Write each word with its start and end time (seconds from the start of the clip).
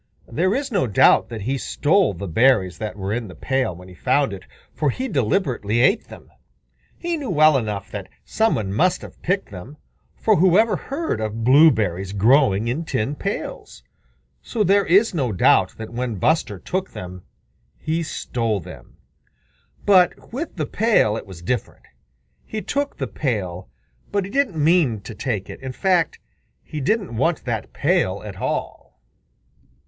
There 0.31 0.55
is 0.55 0.71
no 0.71 0.87
doubt 0.87 1.29
that 1.29 1.41
he 1.41 1.59
stole 1.59 2.15
the 2.15 2.27
berries 2.27 2.79
that 2.79 2.95
were 2.95 3.13
in 3.13 3.27
the 3.27 3.35
pail 3.35 3.75
when 3.75 3.87
he 3.87 3.93
found 3.93 4.33
it, 4.33 4.45
for 4.73 4.89
he 4.89 5.07
deliberately 5.07 5.81
ate 5.81 6.05
them. 6.05 6.31
He 6.97 7.17
knew 7.17 7.29
well 7.29 7.55
enough 7.55 7.91
that 7.91 8.09
some 8.25 8.55
one 8.55 8.73
must 8.73 9.03
have 9.03 9.21
picked 9.21 9.51
them 9.51 9.77
for 10.15 10.37
whoever 10.37 10.75
heard 10.75 11.21
of 11.21 11.43
blueberries 11.43 12.13
growing 12.13 12.67
in 12.67 12.83
tin 12.83 13.13
pails? 13.13 13.83
So 14.41 14.63
there 14.63 14.87
is 14.87 15.13
no 15.13 15.31
doubt 15.31 15.75
that 15.77 15.91
when 15.93 16.15
Buster 16.15 16.57
took 16.57 16.89
them, 16.93 17.21
he 17.77 18.01
stole 18.01 18.59
them. 18.59 18.97
But 19.85 20.33
with 20.33 20.55
the 20.55 20.65
pail 20.65 21.15
it 21.15 21.27
was 21.27 21.43
different. 21.43 21.85
He 22.43 22.63
took 22.63 22.97
the 22.97 23.05
pail, 23.05 23.69
but 24.11 24.25
he 24.25 24.31
didn't 24.31 24.57
mean 24.57 25.01
to 25.01 25.13
take 25.13 25.47
it. 25.47 25.61
In 25.61 25.73
fact, 25.73 26.17
he 26.63 26.81
didn't 26.81 27.15
want 27.15 27.45
that 27.45 27.71
pail 27.71 28.23
at 28.25 28.37
all. 28.37 28.99